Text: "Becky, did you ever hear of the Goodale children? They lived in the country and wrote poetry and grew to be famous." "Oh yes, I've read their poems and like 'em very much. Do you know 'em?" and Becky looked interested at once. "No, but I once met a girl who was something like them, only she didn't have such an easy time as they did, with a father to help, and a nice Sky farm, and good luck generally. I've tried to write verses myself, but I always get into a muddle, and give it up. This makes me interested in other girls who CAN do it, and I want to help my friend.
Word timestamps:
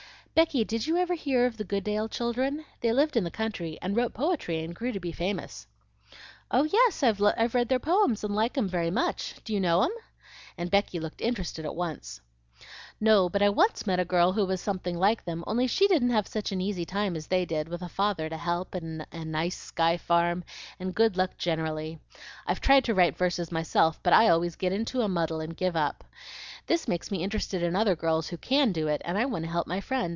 "Becky, 0.33 0.63
did 0.63 0.87
you 0.87 0.95
ever 0.97 1.13
hear 1.13 1.45
of 1.45 1.57
the 1.57 1.65
Goodale 1.65 2.07
children? 2.07 2.63
They 2.79 2.93
lived 2.93 3.17
in 3.17 3.25
the 3.25 3.29
country 3.29 3.77
and 3.81 3.95
wrote 3.97 4.13
poetry 4.13 4.63
and 4.63 4.73
grew 4.73 4.93
to 4.93 4.99
be 4.99 5.11
famous." 5.11 5.67
"Oh 6.49 6.63
yes, 6.63 7.03
I've 7.03 7.53
read 7.53 7.67
their 7.67 7.79
poems 7.81 8.23
and 8.23 8.33
like 8.33 8.57
'em 8.57 8.67
very 8.69 8.89
much. 8.89 9.35
Do 9.43 9.53
you 9.53 9.59
know 9.59 9.83
'em?" 9.83 9.91
and 10.57 10.71
Becky 10.71 11.01
looked 11.01 11.19
interested 11.19 11.65
at 11.65 11.75
once. 11.75 12.21
"No, 12.99 13.27
but 13.27 13.41
I 13.43 13.49
once 13.49 13.85
met 13.85 13.99
a 13.99 14.05
girl 14.05 14.31
who 14.31 14.45
was 14.45 14.61
something 14.61 14.97
like 14.97 15.25
them, 15.25 15.43
only 15.45 15.67
she 15.67 15.85
didn't 15.89 16.11
have 16.11 16.27
such 16.29 16.53
an 16.53 16.61
easy 16.61 16.85
time 16.85 17.17
as 17.17 17.27
they 17.27 17.43
did, 17.45 17.67
with 17.67 17.81
a 17.81 17.89
father 17.89 18.29
to 18.29 18.37
help, 18.37 18.73
and 18.73 19.05
a 19.11 19.25
nice 19.25 19.57
Sky 19.57 19.97
farm, 19.97 20.45
and 20.79 20.95
good 20.95 21.17
luck 21.17 21.37
generally. 21.37 21.99
I've 22.47 22.61
tried 22.61 22.85
to 22.85 22.93
write 22.95 23.17
verses 23.17 23.51
myself, 23.51 23.99
but 24.01 24.13
I 24.13 24.29
always 24.29 24.55
get 24.55 24.71
into 24.71 25.01
a 25.01 25.09
muddle, 25.09 25.41
and 25.41 25.57
give 25.57 25.75
it 25.75 25.79
up. 25.79 26.05
This 26.67 26.87
makes 26.87 27.11
me 27.11 27.21
interested 27.21 27.61
in 27.61 27.75
other 27.75 27.97
girls 27.97 28.29
who 28.29 28.37
CAN 28.37 28.71
do 28.71 28.87
it, 28.87 29.01
and 29.03 29.17
I 29.17 29.25
want 29.25 29.43
to 29.43 29.51
help 29.51 29.67
my 29.67 29.81
friend. 29.81 30.09